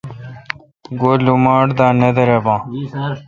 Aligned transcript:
گو 0.99 1.11
لماٹ 1.25 1.67
دا 1.77 1.87
نہ 1.99 2.09
دریباں۔ 2.15 2.59